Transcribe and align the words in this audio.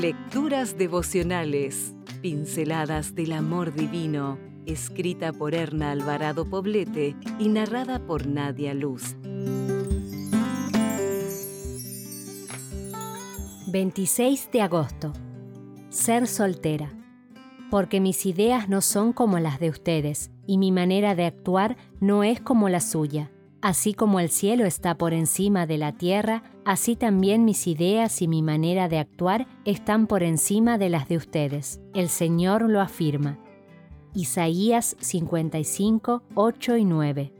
Lecturas 0.00 0.78
devocionales, 0.78 1.94
pinceladas 2.22 3.14
del 3.14 3.32
amor 3.32 3.74
divino, 3.74 4.38
escrita 4.64 5.30
por 5.30 5.54
Erna 5.54 5.90
Alvarado 5.90 6.48
Poblete 6.48 7.14
y 7.38 7.50
narrada 7.50 7.98
por 8.06 8.26
Nadia 8.26 8.72
Luz. 8.72 9.14
26 13.66 14.50
de 14.50 14.62
agosto. 14.62 15.12
Ser 15.90 16.26
soltera. 16.26 16.90
Porque 17.70 18.00
mis 18.00 18.24
ideas 18.24 18.70
no 18.70 18.80
son 18.80 19.12
como 19.12 19.38
las 19.38 19.60
de 19.60 19.68
ustedes, 19.68 20.30
y 20.46 20.56
mi 20.56 20.72
manera 20.72 21.14
de 21.14 21.26
actuar 21.26 21.76
no 22.00 22.24
es 22.24 22.40
como 22.40 22.70
la 22.70 22.80
suya. 22.80 23.30
Así 23.62 23.92
como 23.92 24.20
el 24.20 24.30
cielo 24.30 24.64
está 24.64 24.96
por 24.96 25.12
encima 25.12 25.66
de 25.66 25.76
la 25.76 25.92
tierra, 25.92 26.42
así 26.64 26.96
también 26.96 27.44
mis 27.44 27.66
ideas 27.66 28.22
y 28.22 28.28
mi 28.28 28.42
manera 28.42 28.88
de 28.88 28.98
actuar 28.98 29.46
están 29.66 30.06
por 30.06 30.22
encima 30.22 30.78
de 30.78 30.88
las 30.88 31.08
de 31.08 31.18
ustedes. 31.18 31.80
El 31.92 32.08
Señor 32.08 32.62
lo 32.62 32.80
afirma. 32.80 33.38
Isaías 34.14 34.96
55, 35.00 36.22
8 36.34 36.76
y 36.78 36.84
9. 36.84 37.32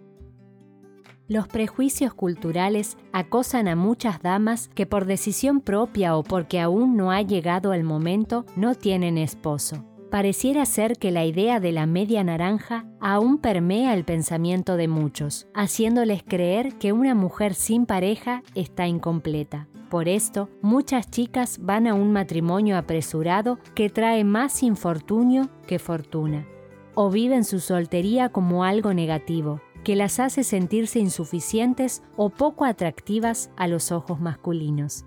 Los 1.26 1.48
prejuicios 1.48 2.12
culturales 2.12 2.98
acosan 3.12 3.66
a 3.66 3.76
muchas 3.76 4.20
damas 4.20 4.68
que 4.68 4.84
por 4.84 5.06
decisión 5.06 5.60
propia 5.60 6.16
o 6.16 6.22
porque 6.22 6.60
aún 6.60 6.96
no 6.96 7.12
ha 7.12 7.22
llegado 7.22 7.72
el 7.72 7.84
momento 7.84 8.44
no 8.56 8.74
tienen 8.74 9.16
esposo 9.16 9.89
pareciera 10.10 10.66
ser 10.66 10.96
que 10.98 11.10
la 11.10 11.24
idea 11.24 11.60
de 11.60 11.72
la 11.72 11.86
media 11.86 12.22
naranja 12.24 12.84
aún 13.00 13.38
permea 13.38 13.94
el 13.94 14.04
pensamiento 14.04 14.76
de 14.76 14.88
muchos, 14.88 15.48
haciéndoles 15.54 16.22
creer 16.22 16.74
que 16.78 16.92
una 16.92 17.14
mujer 17.14 17.54
sin 17.54 17.86
pareja 17.86 18.42
está 18.54 18.86
incompleta. 18.86 19.68
Por 19.88 20.08
esto, 20.08 20.48
muchas 20.62 21.10
chicas 21.10 21.58
van 21.60 21.86
a 21.86 21.94
un 21.94 22.12
matrimonio 22.12 22.76
apresurado 22.76 23.58
que 23.74 23.88
trae 23.88 24.24
más 24.24 24.62
infortunio 24.62 25.48
que 25.66 25.78
fortuna, 25.78 26.46
o 26.94 27.10
viven 27.10 27.44
su 27.44 27.60
soltería 27.60 28.28
como 28.28 28.64
algo 28.64 28.94
negativo, 28.94 29.60
que 29.82 29.96
las 29.96 30.20
hace 30.20 30.44
sentirse 30.44 30.98
insuficientes 30.98 32.02
o 32.16 32.30
poco 32.30 32.64
atractivas 32.64 33.50
a 33.56 33.66
los 33.66 33.92
ojos 33.92 34.20
masculinos. 34.20 35.06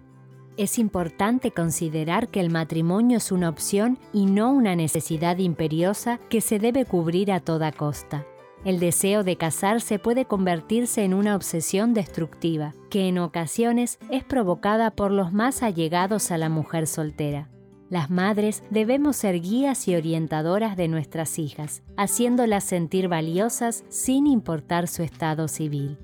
Es 0.55 0.77
importante 0.77 1.49
considerar 1.49 2.27
que 2.27 2.39
el 2.39 2.51
matrimonio 2.51 3.17
es 3.17 3.31
una 3.31 3.49
opción 3.49 3.97
y 4.13 4.27
no 4.27 4.51
una 4.51 4.75
necesidad 4.75 5.39
imperiosa 5.39 6.19
que 6.29 6.41
se 6.41 6.59
debe 6.59 6.85
cubrir 6.85 7.31
a 7.31 7.39
toda 7.39 7.71
costa. 7.71 8.27
El 8.63 8.79
deseo 8.79 9.23
de 9.23 9.35
casarse 9.35 9.97
puede 9.97 10.25
convertirse 10.25 11.03
en 11.03 11.15
una 11.15 11.35
obsesión 11.35 11.95
destructiva, 11.95 12.73
que 12.91 13.07
en 13.07 13.17
ocasiones 13.17 13.97
es 14.09 14.23
provocada 14.23 14.91
por 14.91 15.11
los 15.11 15.33
más 15.33 15.63
allegados 15.63 16.29
a 16.29 16.37
la 16.37 16.49
mujer 16.49 16.85
soltera. 16.85 17.49
Las 17.89 18.11
madres 18.11 18.63
debemos 18.69 19.17
ser 19.17 19.41
guías 19.41 19.87
y 19.87 19.95
orientadoras 19.95 20.77
de 20.77 20.87
nuestras 20.87 21.39
hijas, 21.39 21.81
haciéndolas 21.97 22.63
sentir 22.63 23.07
valiosas 23.07 23.83
sin 23.89 24.27
importar 24.27 24.87
su 24.87 25.01
estado 25.01 25.47
civil. 25.47 25.97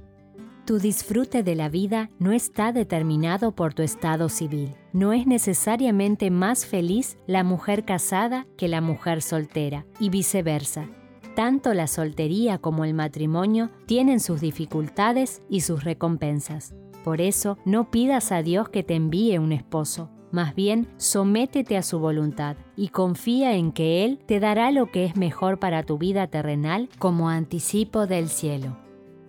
Tu 0.69 0.77
disfrute 0.77 1.41
de 1.41 1.55
la 1.55 1.67
vida 1.67 2.11
no 2.19 2.31
está 2.31 2.71
determinado 2.71 3.53
por 3.53 3.73
tu 3.73 3.81
estado 3.81 4.29
civil. 4.29 4.75
No 4.93 5.13
es 5.13 5.25
necesariamente 5.25 6.29
más 6.29 6.67
feliz 6.67 7.17
la 7.25 7.43
mujer 7.43 7.85
casada 7.85 8.45
que 8.55 8.67
la 8.67 8.79
mujer 8.79 9.23
soltera, 9.23 9.87
y 9.99 10.11
viceversa. 10.11 10.87
Tanto 11.35 11.73
la 11.73 11.87
soltería 11.87 12.59
como 12.59 12.85
el 12.85 12.93
matrimonio 12.93 13.71
tienen 13.87 14.19
sus 14.19 14.41
dificultades 14.41 15.41
y 15.49 15.61
sus 15.61 15.83
recompensas. 15.83 16.75
Por 17.03 17.19
eso, 17.19 17.57
no 17.65 17.89
pidas 17.89 18.31
a 18.31 18.43
Dios 18.43 18.69
que 18.69 18.83
te 18.83 18.93
envíe 18.93 19.39
un 19.39 19.53
esposo. 19.53 20.11
Más 20.31 20.53
bien, 20.53 20.87
sométete 20.97 21.77
a 21.77 21.81
su 21.81 21.97
voluntad 21.97 22.57
y 22.75 22.89
confía 22.89 23.55
en 23.55 23.71
que 23.71 24.05
Él 24.05 24.19
te 24.23 24.39
dará 24.39 24.69
lo 24.69 24.91
que 24.91 25.05
es 25.05 25.15
mejor 25.15 25.57
para 25.57 25.81
tu 25.81 25.97
vida 25.97 26.27
terrenal 26.27 26.89
como 26.99 27.27
anticipo 27.27 28.05
del 28.05 28.29
cielo. 28.29 28.77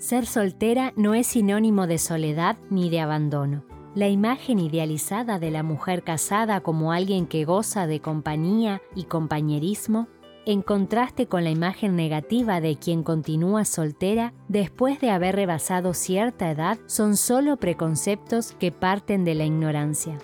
Ser 0.00 0.24
soltera 0.24 0.94
no 0.96 1.12
es 1.12 1.26
sinónimo 1.26 1.86
de 1.86 1.98
soledad 1.98 2.56
ni 2.70 2.88
de 2.88 3.00
abandono. 3.00 3.64
La 3.94 4.08
imagen 4.08 4.58
idealizada 4.58 5.38
de 5.38 5.50
la 5.50 5.62
mujer 5.62 6.02
casada 6.02 6.62
como 6.62 6.92
alguien 6.92 7.26
que 7.26 7.44
goza 7.44 7.86
de 7.86 8.00
compañía 8.00 8.80
y 8.94 9.04
compañerismo, 9.04 10.08
en 10.46 10.62
contraste 10.62 11.26
con 11.26 11.44
la 11.44 11.50
imagen 11.50 11.96
negativa 11.96 12.62
de 12.62 12.76
quien 12.76 13.02
continúa 13.02 13.66
soltera 13.66 14.32
después 14.48 15.00
de 15.00 15.10
haber 15.10 15.36
rebasado 15.36 15.92
cierta 15.92 16.50
edad, 16.50 16.78
son 16.86 17.14
solo 17.18 17.58
preconceptos 17.58 18.52
que 18.52 18.72
parten 18.72 19.26
de 19.26 19.34
la 19.34 19.44
ignorancia. 19.44 20.16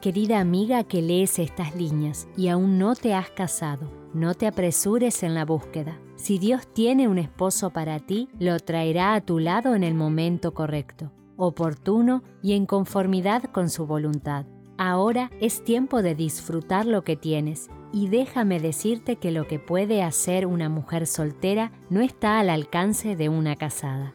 Querida 0.00 0.40
amiga 0.40 0.82
que 0.82 1.02
lees 1.02 1.38
estas 1.38 1.76
líneas 1.76 2.26
y 2.36 2.48
aún 2.48 2.80
no 2.80 2.96
te 2.96 3.14
has 3.14 3.30
casado, 3.30 3.99
no 4.14 4.34
te 4.34 4.46
apresures 4.46 5.22
en 5.22 5.34
la 5.34 5.44
búsqueda. 5.44 6.00
Si 6.16 6.38
Dios 6.38 6.66
tiene 6.72 7.08
un 7.08 7.18
esposo 7.18 7.70
para 7.70 7.98
ti, 8.00 8.28
lo 8.38 8.58
traerá 8.58 9.14
a 9.14 9.20
tu 9.20 9.38
lado 9.38 9.74
en 9.74 9.84
el 9.84 9.94
momento 9.94 10.54
correcto, 10.54 11.12
oportuno 11.36 12.22
y 12.42 12.54
en 12.54 12.66
conformidad 12.66 13.44
con 13.44 13.70
su 13.70 13.86
voluntad. 13.86 14.46
Ahora 14.76 15.30
es 15.40 15.62
tiempo 15.62 16.02
de 16.02 16.14
disfrutar 16.14 16.86
lo 16.86 17.04
que 17.04 17.16
tienes 17.16 17.68
y 17.92 18.08
déjame 18.08 18.60
decirte 18.60 19.16
que 19.16 19.30
lo 19.30 19.46
que 19.46 19.58
puede 19.58 20.02
hacer 20.02 20.46
una 20.46 20.68
mujer 20.68 21.06
soltera 21.06 21.72
no 21.90 22.00
está 22.00 22.38
al 22.38 22.50
alcance 22.50 23.16
de 23.16 23.28
una 23.28 23.56
casada. 23.56 24.14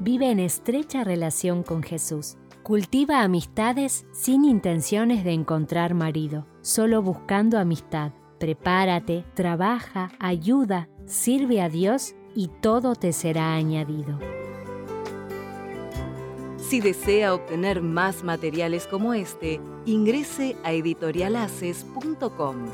Vive 0.00 0.30
en 0.30 0.38
estrecha 0.38 1.04
relación 1.04 1.62
con 1.62 1.82
Jesús 1.82 2.36
Cultiva 2.68 3.22
amistades 3.22 4.04
sin 4.12 4.44
intenciones 4.44 5.24
de 5.24 5.32
encontrar 5.32 5.94
marido, 5.94 6.46
solo 6.60 7.00
buscando 7.00 7.58
amistad. 7.58 8.12
Prepárate, 8.38 9.24
trabaja, 9.34 10.12
ayuda, 10.18 10.88
sirve 11.06 11.60
a 11.60 11.68
Dios 11.68 12.14
y 12.34 12.48
todo 12.60 12.94
te 12.94 13.12
será 13.12 13.54
añadido. 13.54 14.18
Si 16.58 16.80
desea 16.80 17.34
obtener 17.34 17.82
más 17.82 18.22
materiales 18.22 18.86
como 18.86 19.14
este, 19.14 19.60
ingrese 19.86 20.56
a 20.64 20.72
editorialaces.com. 20.72 22.66